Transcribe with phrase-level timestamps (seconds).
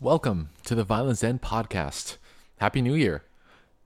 [0.00, 2.18] Welcome to the Violence End podcast.
[2.58, 3.24] Happy New Year.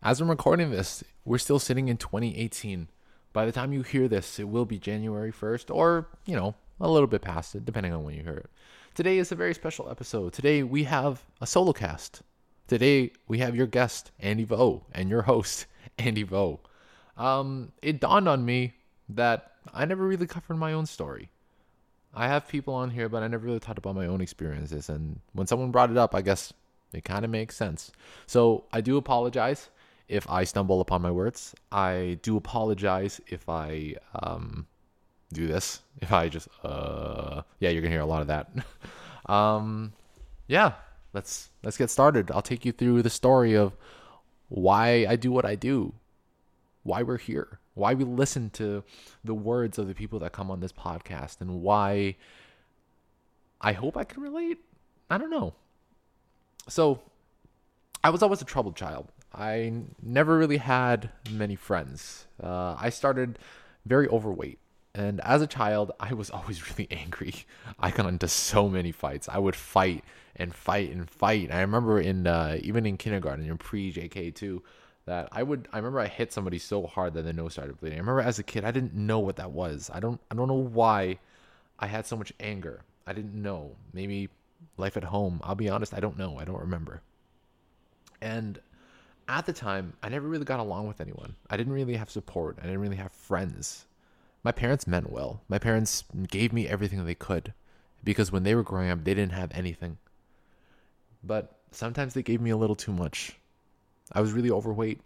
[0.02, 2.88] As I'm recording this, we're still sitting in 2018.
[3.32, 6.90] By the time you hear this, it will be January 1st or, you know, a
[6.90, 8.50] little bit past it, depending on when you hear it.
[8.94, 10.34] Today is a very special episode.
[10.34, 12.20] Today we have a solo cast.
[12.66, 15.64] Today we have your guest, Andy Vo, and your host,
[15.98, 16.60] Andy Vo.
[17.16, 18.74] Um, it dawned on me
[19.08, 21.30] that I never really covered my own story.
[22.14, 24.88] I have people on here, but I never really talked about my own experiences.
[24.88, 26.52] And when someone brought it up, I guess
[26.92, 27.90] it kind of makes sense.
[28.26, 29.70] So I do apologize
[30.08, 31.54] if I stumble upon my words.
[31.70, 34.66] I do apologize if I um,
[35.32, 35.80] do this.
[36.00, 38.50] If I just, uh, yeah, you're gonna hear a lot of that.
[39.26, 39.92] um,
[40.46, 40.72] yeah,
[41.14, 42.30] let's let's get started.
[42.30, 43.74] I'll take you through the story of
[44.48, 45.94] why I do what I do,
[46.82, 48.84] why we're here, why we listen to
[49.24, 52.16] the words of the people that come on this podcast, and why
[53.60, 54.58] I hope I can relate.
[55.10, 55.54] I don't know.
[56.68, 57.00] So,
[58.04, 59.08] I was always a troubled child.
[59.34, 62.26] I never really had many friends.
[62.42, 63.38] Uh, I started
[63.86, 64.58] very overweight.
[64.94, 67.34] And as a child, I was always really angry.
[67.78, 69.28] I got into so many fights.
[69.28, 70.04] I would fight
[70.36, 71.50] and fight and fight.
[71.52, 74.62] I remember in uh, even in kindergarten, in pre JK too,
[75.04, 75.68] that I would.
[75.72, 77.98] I remember I hit somebody so hard that their nose started bleeding.
[77.98, 79.90] I remember as a kid, I didn't know what that was.
[79.92, 80.20] I don't.
[80.30, 81.18] I don't know why
[81.78, 82.82] I had so much anger.
[83.06, 83.76] I didn't know.
[83.92, 84.28] Maybe
[84.76, 85.40] life at home.
[85.42, 85.94] I'll be honest.
[85.94, 86.38] I don't know.
[86.38, 87.02] I don't remember.
[88.20, 88.60] And
[89.28, 91.34] at the time, I never really got along with anyone.
[91.50, 92.58] I didn't really have support.
[92.60, 93.86] I didn't really have friends.
[94.44, 95.42] My parents meant well.
[95.48, 97.52] My parents gave me everything they could
[98.04, 99.98] because when they were growing up, they didn't have anything.
[101.22, 103.36] But sometimes they gave me a little too much.
[104.12, 105.00] I was really overweight.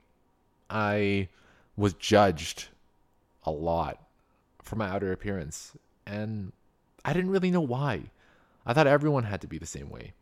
[0.68, 1.28] I
[1.76, 2.68] was judged
[3.44, 4.02] a lot
[4.62, 5.72] for my outer appearance.
[6.06, 6.52] And
[7.04, 8.10] I didn't really know why.
[8.66, 10.12] I thought everyone had to be the same way.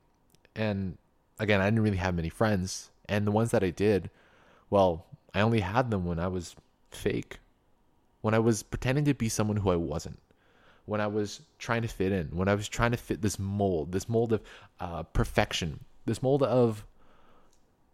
[0.55, 0.99] And
[1.39, 2.91] again, I didn't really have many friends.
[3.09, 4.11] And the ones that I did,
[4.71, 6.55] well, I only had them when I was
[6.91, 7.39] fake,
[8.21, 10.19] when I was pretending to be someone who I wasn't,
[10.87, 13.93] when I was trying to fit in, when I was trying to fit this mold,
[13.93, 14.43] this mold of
[14.81, 16.85] uh, perfection, this mold of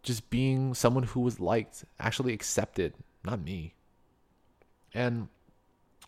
[0.03, 2.95] just being someone who was liked, actually accepted,
[3.25, 3.75] not me.
[4.95, 5.29] And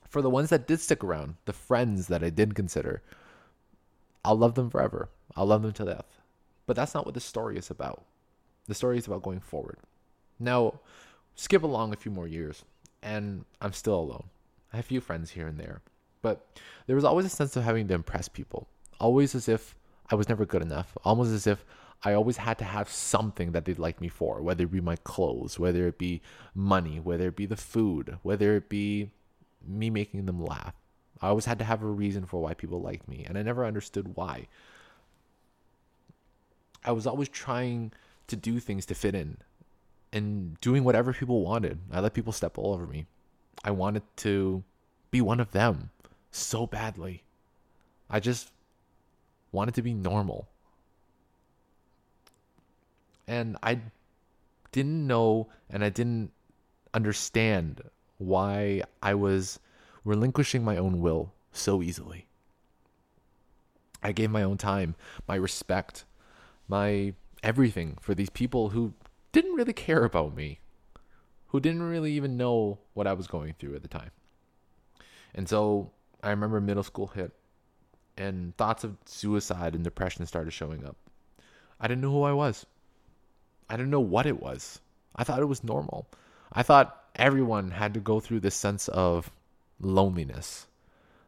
[0.09, 3.03] for the ones that did stick around, the friends that I did consider,
[4.25, 5.09] I'll love them forever.
[5.37, 6.19] I'll love them to death.
[6.67, 8.05] But that's not what the story is about.
[8.67, 9.79] The story is about going forward.
[10.39, 10.81] Now,
[11.35, 12.65] skip along a few more years,
[13.03, 14.25] and I'm still alone.
[14.73, 15.83] I have a few friends here and there,
[16.23, 16.47] but
[16.87, 19.75] there was always a sense of having to impress people, always as if
[20.11, 21.65] I was never good enough, almost as if
[22.05, 24.97] I always had to have something that they'd like me for, whether it be my
[24.97, 26.21] clothes, whether it be
[26.55, 29.11] money, whether it be the food, whether it be
[29.67, 30.75] me making them laugh.
[31.21, 33.65] I always had to have a reason for why people liked me, and I never
[33.65, 34.49] understood why.
[36.85, 37.93] I was always trying
[38.27, 39.37] to do things to fit in
[40.13, 41.79] and doing whatever people wanted.
[41.93, 43.07] I let people step all over me.
[43.65, 44.65] I wanted to
[45.13, 45.91] be one of them
[46.33, 47.23] so badly.
[48.11, 48.51] I just
[49.53, 50.49] wanted to be normal.
[53.27, 53.81] And I
[54.73, 56.33] didn't know and I didn't
[56.95, 57.83] understand
[58.19, 59.59] why I was
[60.05, 62.27] relinquishing my own will so easily.
[64.03, 64.97] I gave my own time,
[65.29, 66.05] my respect,
[66.69, 68.95] my everything for these people who
[69.33, 70.61] didn't really care about me,
[71.49, 74.11] who didn't really even know what I was going through at the time.
[75.35, 75.91] And so
[76.23, 77.33] I remember middle school hit
[78.17, 80.97] and thoughts of suicide and depression started showing up.
[81.81, 82.67] I didn't know who I was.
[83.69, 84.81] I didn't know what it was.
[85.17, 86.07] I thought it was normal.
[86.53, 89.31] I thought everyone had to go through this sense of
[89.81, 90.67] loneliness,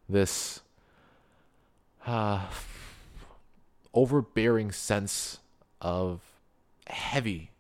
[0.09, 0.61] this
[2.07, 2.47] uh,
[3.93, 5.39] overbearing sense
[5.81, 6.21] of
[6.87, 7.51] heavy,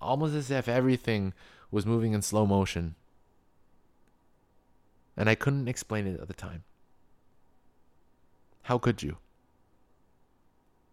[0.00, 1.32] almost as if everything
[1.70, 2.94] was moving in slow motion.
[5.16, 6.64] And I couldn't explain it at the time.
[8.62, 9.16] How could you?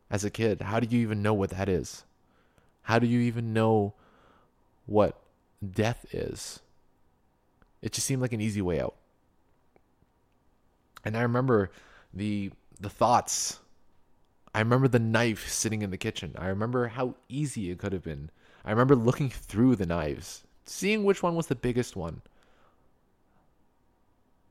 [0.10, 2.04] As a kid, how do you even know what that is?
[2.86, 3.96] How do you even know
[4.86, 5.20] what
[5.68, 6.60] death is?
[7.82, 8.94] It just seemed like an easy way out.
[11.04, 11.72] And I remember
[12.14, 13.60] the the thoughts.
[14.54, 16.36] I remember the knife sitting in the kitchen.
[16.38, 18.30] I remember how easy it could have been.
[18.64, 22.22] I remember looking through the knives, seeing which one was the biggest one.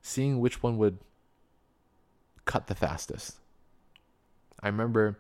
[0.03, 0.99] Seeing which one would
[2.47, 3.37] cut the fastest.
[4.61, 5.19] I remember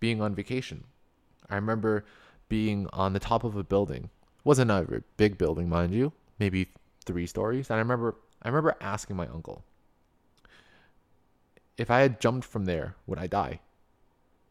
[0.00, 0.82] being on vacation.
[1.48, 2.04] I remember
[2.48, 4.10] being on the top of a building.
[4.44, 6.68] Wasn't a big building, mind you, maybe
[7.04, 7.70] three stories.
[7.70, 9.64] And I remember I remember asking my uncle,
[11.76, 13.60] if I had jumped from there, would I die?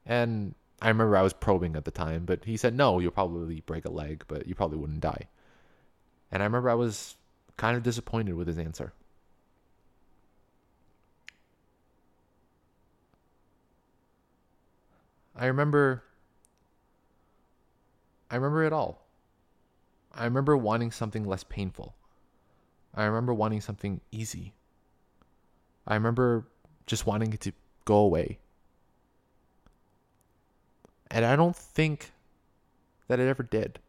[0.06, 3.62] And I remember I was probing at the time, but he said, no, you'll probably
[3.62, 5.28] break a leg, but you probably wouldn't die.
[6.32, 7.16] And I remember I was
[7.58, 8.92] kind of disappointed with his answer.
[15.36, 16.04] I remember
[18.30, 19.06] I remember it all.
[20.14, 21.96] I remember wanting something less painful.
[22.94, 24.54] I remember wanting something easy.
[25.86, 26.48] I remember
[26.86, 28.40] just wanting it to go away.
[31.12, 32.12] And I don't think
[33.08, 33.80] that it ever did.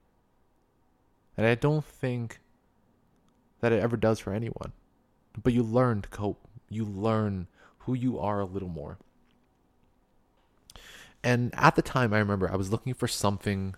[1.37, 2.41] And I don't think
[3.61, 4.73] that it ever does for anyone.
[5.43, 6.41] But you learn to cope.
[6.69, 7.47] You learn
[7.79, 8.99] who you are a little more.
[11.23, 13.75] And at the time, I remember I was looking for something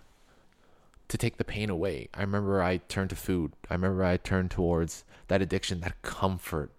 [1.09, 2.07] to take the pain away.
[2.13, 3.53] I remember I turned to food.
[3.69, 6.71] I remember I turned towards that addiction, that comfort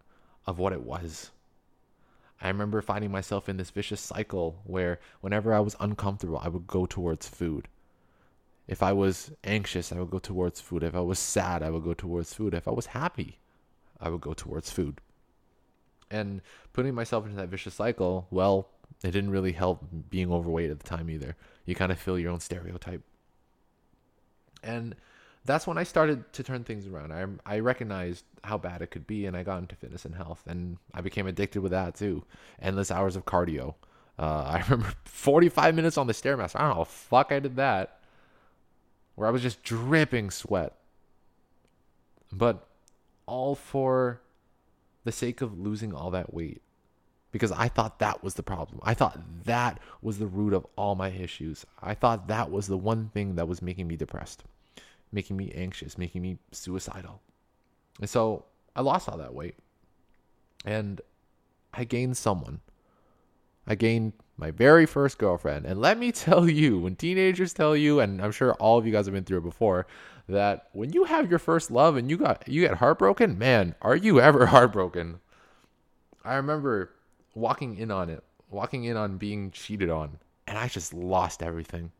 [0.46, 1.30] of what it was.
[2.40, 6.66] I remember finding myself in this vicious cycle where whenever I was uncomfortable, I would
[6.66, 7.68] go towards food.
[8.66, 10.84] If I was anxious, I would go towards food.
[10.84, 12.54] If I was sad, I would go towards food.
[12.54, 13.40] If I was happy,
[14.00, 15.00] I would go towards food.
[16.10, 16.40] And
[16.72, 18.68] putting myself into that vicious cycle, well,
[19.02, 21.36] it didn't really help being overweight at the time either.
[21.66, 23.02] You kind of feel your own stereotype.
[24.62, 24.94] And
[25.44, 27.12] that's when I started to turn things around.
[27.12, 30.42] I I recognized how bad it could be, and I got into fitness and health,
[30.46, 32.24] and I became addicted with that too.
[32.60, 33.74] Endless hours of cardio.
[34.18, 36.56] Uh, I remember 45 minutes on the stairmaster.
[36.56, 38.00] I don't know fuck I did that,
[39.14, 40.74] where I was just dripping sweat.
[42.32, 42.66] But
[43.26, 44.20] all for
[45.04, 46.62] the sake of losing all that weight,
[47.32, 48.80] because I thought that was the problem.
[48.82, 51.64] I thought that was the root of all my issues.
[51.82, 54.44] I thought that was the one thing that was making me depressed
[55.12, 57.20] making me anxious, making me suicidal.
[58.00, 58.44] And so
[58.74, 59.56] I lost all that weight.
[60.64, 61.00] And
[61.72, 62.60] I gained someone.
[63.66, 65.66] I gained my very first girlfriend.
[65.66, 68.92] And let me tell you, when teenagers tell you, and I'm sure all of you
[68.92, 69.86] guys have been through it before,
[70.28, 73.96] that when you have your first love and you got you get heartbroken, man, are
[73.96, 75.20] you ever heartbroken?
[76.24, 76.92] I remember
[77.34, 81.92] walking in on it, walking in on being cheated on, and I just lost everything.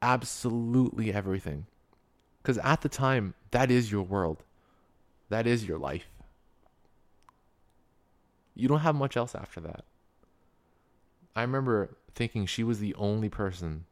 [0.00, 1.66] Absolutely everything.
[2.42, 4.42] Because at the time, that is your world,
[5.28, 6.06] that is your life.
[8.54, 9.84] You don't have much else after that.
[11.34, 13.84] I remember thinking she was the only person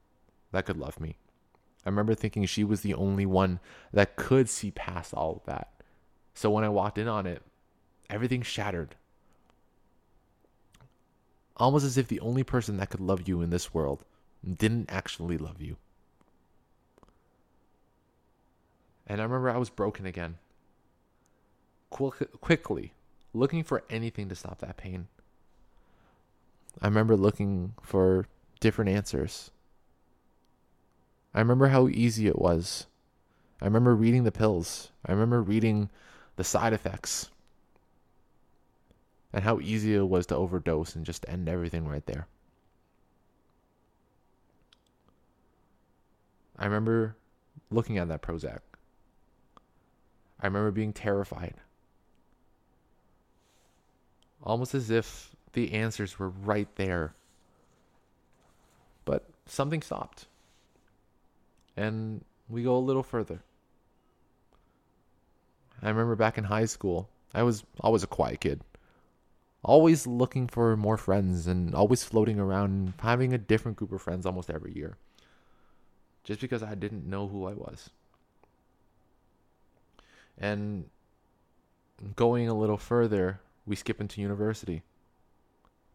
[0.53, 1.17] that could love me.
[1.87, 3.61] I remember thinking she was the only one
[3.93, 5.73] that could see past all of that.
[6.35, 7.43] So when I walked in on it,
[8.11, 8.97] everything shattered.
[11.61, 14.03] Almost as if the only person that could love you in this world
[14.57, 15.77] didn't actually love you.
[19.07, 20.39] And I remember I was broken again.
[21.91, 22.95] Quick, quickly,
[23.35, 25.09] looking for anything to stop that pain.
[26.81, 28.27] I remember looking for
[28.61, 29.51] different answers.
[31.35, 32.87] I remember how easy it was.
[33.61, 34.93] I remember reading the pills.
[35.05, 35.91] I remember reading
[36.37, 37.31] the side effects.
[39.33, 42.27] And how easy it was to overdose and just end everything right there.
[46.59, 47.17] I remember
[47.71, 48.61] looking at that Prozac.
[50.41, 51.55] I remember being terrified.
[54.43, 57.15] Almost as if the answers were right there.
[59.05, 60.27] But something stopped.
[61.77, 63.43] And we go a little further.
[65.83, 68.61] I remember back in high school, I was always a quiet kid.
[69.63, 74.25] Always looking for more friends and always floating around, having a different group of friends
[74.25, 74.97] almost every year.
[76.25, 77.91] Just because I didn't know who I was.
[80.39, 80.87] And
[82.17, 84.83] going a little further, we skip into university.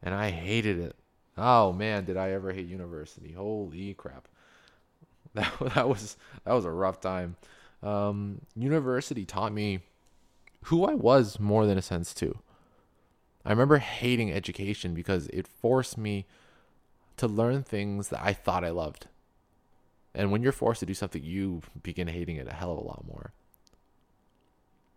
[0.03, 0.95] And I hated it.
[1.37, 3.33] Oh man, did I ever hate university?
[3.33, 4.27] Holy crap.
[5.33, 7.35] That that was that was a rough time.
[7.83, 9.81] Um, university taught me
[10.65, 12.39] who I was more than a sense too.
[13.45, 16.25] I remember hating education because it forced me
[17.17, 19.07] to learn things that I thought I loved.
[20.13, 22.81] And when you're forced to do something, you begin hating it a hell of a
[22.81, 23.33] lot more.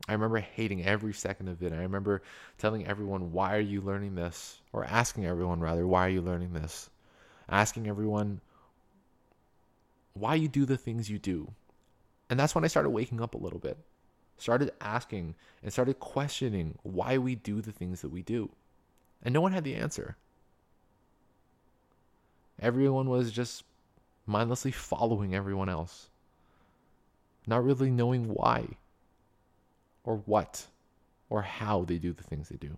[0.08, 1.72] I remember hating every second of it.
[1.72, 2.22] I remember
[2.56, 4.60] telling everyone, why are you learning this?
[4.72, 6.88] Or asking everyone, rather, why are you learning this?
[7.48, 8.40] Asking everyone
[10.14, 11.52] why you do the things you do.
[12.30, 13.78] And that's when I started waking up a little bit.
[14.38, 18.50] Started asking and started questioning why we do the things that we do.
[19.22, 20.16] And no one had the answer.
[22.60, 23.64] Everyone was just
[24.26, 26.08] mindlessly following everyone else,
[27.46, 28.66] not really knowing why
[30.04, 30.66] or what
[31.30, 32.76] or how they do the things they do.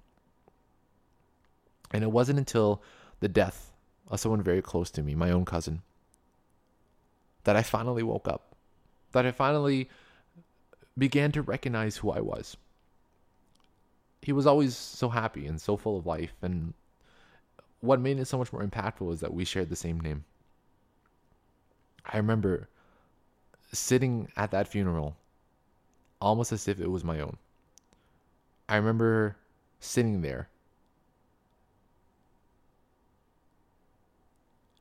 [1.93, 2.83] And it wasn't until
[3.21, 3.73] the death
[4.09, 5.83] of someone very close to me, my own cousin,
[7.45, 8.55] that I finally woke up,
[9.13, 9.89] that I finally
[11.01, 12.57] began to recognize who I was.
[14.23, 16.75] He was always so happy and so full of life, and
[17.81, 20.25] what made it so much more impactful was that we shared the same name.
[22.05, 22.69] I remember
[23.73, 25.17] sitting at that funeral
[26.21, 27.39] almost as if it was my own.
[28.69, 29.37] I remember
[29.81, 30.51] sitting there,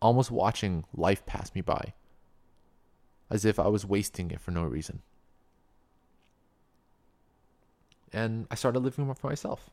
[0.01, 1.93] almost watching life pass me by,
[3.29, 5.01] as if I was wasting it for no reason.
[8.11, 9.69] And I started living for myself,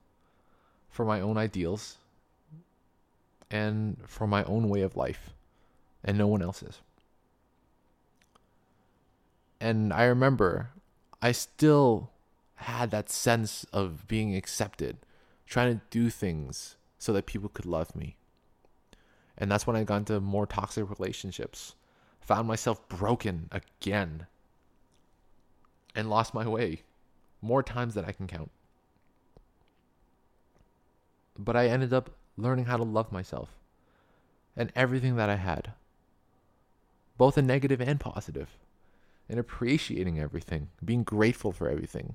[0.90, 1.98] for my own ideals,
[3.50, 5.30] and for my own way of life,
[6.04, 6.80] and no one else's.
[9.60, 10.70] And I remember
[11.22, 12.10] I still
[12.56, 14.98] had that sense of being accepted,
[15.46, 18.16] trying to do things so that people could love me.
[19.38, 21.74] And that's when I got into more toxic relationships,
[22.20, 24.26] found myself broken again,
[25.94, 26.82] and lost my way
[27.40, 28.50] more times than I can count.
[31.38, 33.50] But I ended up learning how to love myself
[34.56, 35.72] and everything that I had,
[37.18, 38.48] both in negative and positive,
[39.28, 42.14] and appreciating everything, being grateful for everything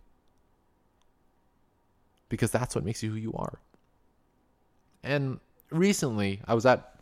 [2.32, 3.60] because that's what makes you who you are.
[5.04, 6.96] And recently, I was at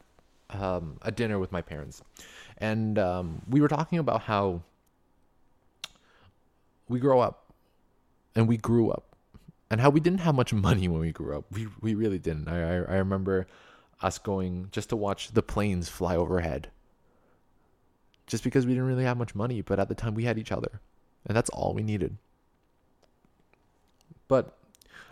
[0.49, 2.01] um, a dinner with my parents,
[2.57, 4.63] and um, we were talking about how
[6.89, 7.48] we grow up
[8.39, 9.17] and we grew up
[9.69, 11.43] and how we didn't have much money when we grew up.
[11.51, 12.47] We we really didn't.
[12.47, 13.47] I I, I remember
[14.01, 16.71] us going just to watch the planes fly overhead.
[18.27, 20.51] Just because we didn't really have much money, but at the time we had each
[20.51, 20.79] other,
[21.25, 22.15] and that's all we needed.
[24.29, 24.55] But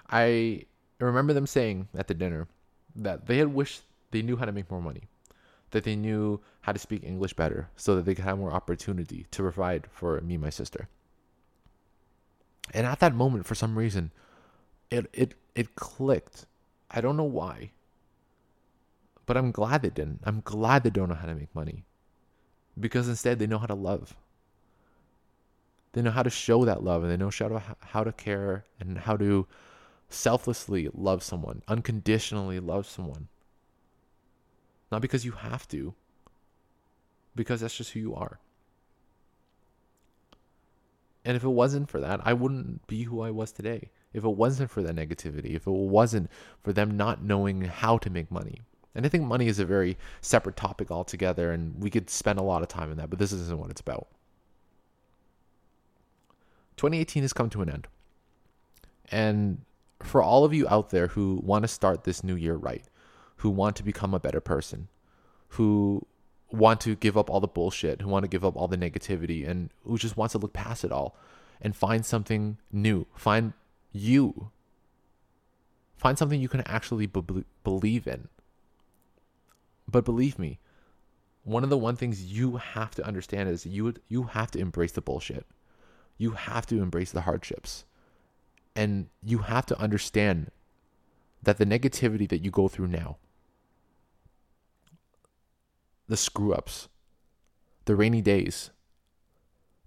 [0.09, 0.63] I
[0.99, 2.47] remember them saying at the dinner
[2.95, 3.81] that they had wished
[4.11, 5.03] they knew how to make more money,
[5.71, 9.25] that they knew how to speak English better so that they could have more opportunity
[9.31, 10.87] to provide for me and my sister.
[12.77, 14.11] And at that moment, for some reason,
[14.91, 16.45] it it it clicked.
[16.91, 17.71] I don't know why.
[19.25, 20.19] But I'm glad they didn't.
[20.23, 21.85] I'm glad they don't know how to make money.
[22.79, 24.15] Because instead they know how to love.
[25.93, 28.65] They know how to show that love and they know how to, how to care
[28.79, 29.47] and how to
[30.09, 33.27] selflessly love someone, unconditionally love someone.
[34.91, 35.95] Not because you have to,
[37.35, 38.39] because that's just who you are.
[41.27, 43.91] And if it wasn't for that, I wouldn't be who I was today.
[44.13, 46.31] If it wasn't for that negativity, if it wasn't
[46.63, 48.61] for them not knowing how to make money.
[48.95, 52.43] And I think money is a very separate topic altogether, and we could spend a
[52.43, 54.07] lot of time in that, but this isn't what it's about.
[56.77, 57.87] 2018 has come to an end.
[59.11, 59.65] And
[60.01, 62.85] for all of you out there who want to start this new year right,
[63.35, 64.87] who want to become a better person,
[65.49, 66.07] who
[66.51, 69.47] want to give up all the bullshit, who want to give up all the negativity,
[69.47, 71.15] and who just wants to look past it all
[71.61, 73.53] and find something new, find
[73.91, 74.51] you,
[75.97, 78.27] find something you can actually be- believe in.
[79.89, 80.59] But believe me,
[81.43, 84.91] one of the one things you have to understand is you you have to embrace
[84.91, 85.45] the bullshit.
[86.17, 87.85] You have to embrace the hardships.
[88.75, 90.51] And you have to understand
[91.41, 93.17] that the negativity that you go through now,
[96.07, 96.87] the screw ups,
[97.85, 98.71] the rainy days,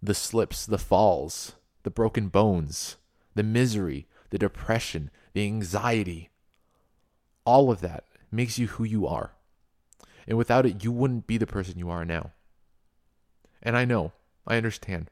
[0.02, 2.96] the slips, the falls, the broken bones,
[3.34, 6.30] the misery, the depression, the anxiety,
[7.44, 9.32] all of that makes you who you are.
[10.26, 12.32] And without it, you wouldn't be the person you are now.
[13.62, 14.12] And I know,
[14.46, 15.10] I understand.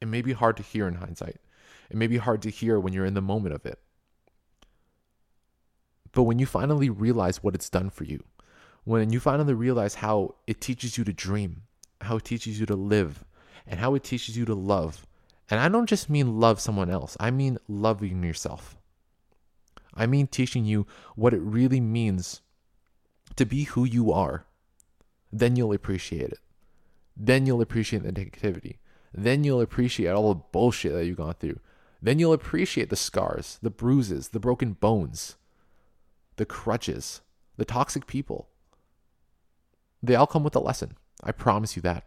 [0.00, 1.36] It may be hard to hear in hindsight.
[1.90, 3.78] It may be hard to hear when you're in the moment of it.
[6.12, 8.24] But when you finally realize what it's done for you,
[8.84, 11.62] when you finally realize how it teaches you to dream,
[12.00, 13.24] how it teaches you to live,
[13.66, 15.06] and how it teaches you to love,
[15.50, 18.76] and I don't just mean love someone else, I mean loving yourself.
[19.94, 22.40] I mean teaching you what it really means
[23.36, 24.46] to be who you are.
[25.32, 26.38] Then you'll appreciate it.
[27.16, 28.78] Then you'll appreciate the negativity.
[29.12, 31.58] Then you'll appreciate all the bullshit that you've gone through.
[32.00, 35.36] Then you'll appreciate the scars, the bruises, the broken bones,
[36.36, 37.20] the crutches,
[37.56, 38.48] the toxic people.
[40.02, 40.96] They all come with a lesson.
[41.22, 42.04] I promise you that.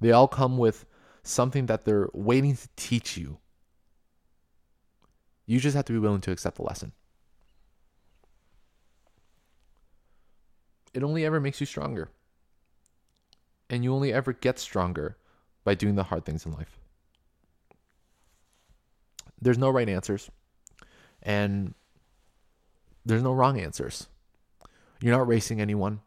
[0.00, 0.86] They all come with
[1.22, 3.38] something that they're waiting to teach you.
[5.46, 6.92] You just have to be willing to accept the lesson.
[10.94, 12.10] It only ever makes you stronger.
[13.70, 15.16] And you only ever get stronger
[15.64, 16.78] by doing the hard things in life
[19.40, 20.30] there's no right answers
[21.22, 21.74] and
[23.04, 24.08] there's no wrong answers.
[25.00, 26.00] You're not racing anyone.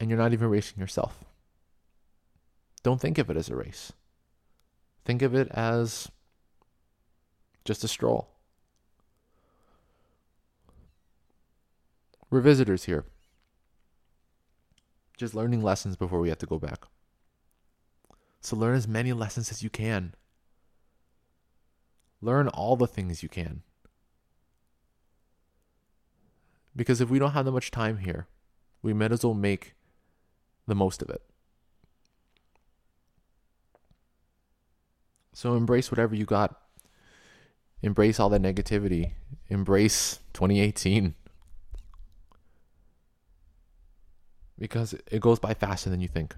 [0.00, 1.24] And you're not even racing yourself.
[2.82, 3.92] Don't think of it as a race.
[5.04, 6.08] Think of it as
[7.64, 8.28] just a stroll.
[12.30, 13.04] We're visitors here.
[15.16, 16.84] Just learning lessons before we have to go back.
[18.40, 20.14] So learn as many lessons as you can.
[22.20, 23.62] Learn all the things you can.
[26.76, 28.28] Because if we don't have that much time here,
[28.82, 29.74] we might as well make
[30.68, 31.22] the most of it.
[35.32, 36.60] So embrace whatever you got.
[37.82, 39.12] Embrace all the negativity.
[39.48, 41.14] Embrace 2018.
[44.58, 46.34] Because it goes by faster than you think.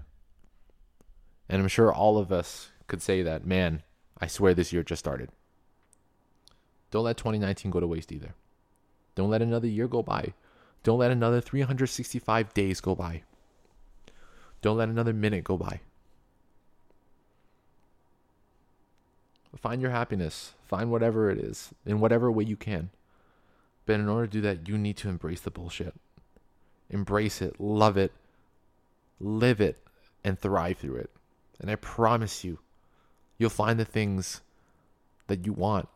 [1.49, 3.81] And I'm sure all of us could say that, man,
[4.19, 5.29] I swear this year just started.
[6.91, 8.35] Don't let 2019 go to waste either.
[9.15, 10.33] Don't let another year go by.
[10.83, 13.23] Don't let another 365 days go by.
[14.61, 15.81] Don't let another minute go by.
[19.57, 20.53] Find your happiness.
[20.67, 22.89] Find whatever it is in whatever way you can.
[23.85, 25.93] But in order to do that, you need to embrace the bullshit.
[26.89, 28.11] Embrace it, love it,
[29.19, 29.77] live it,
[30.23, 31.09] and thrive through it.
[31.59, 32.59] And I promise you,
[33.37, 34.41] you'll find the things
[35.27, 35.87] that you want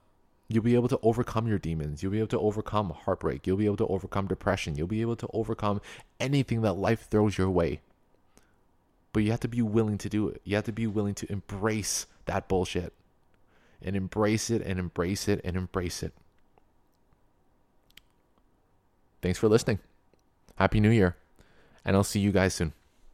[0.48, 2.04] You'll be able to overcome your demons.
[2.04, 3.48] You'll be able to overcome heartbreak.
[3.48, 4.76] You'll be able to overcome depression.
[4.76, 5.82] You'll be able to overcome
[6.20, 7.82] anything that life throws your way.
[9.16, 10.42] But you have to be willing to do it.
[10.44, 12.92] You have to be willing to embrace that bullshit
[13.82, 16.12] and embrace it and embrace it and embrace it.
[19.22, 19.80] Thanks for listening.
[20.58, 21.16] Happy New Year.
[21.86, 22.74] And I'll see you guys soon.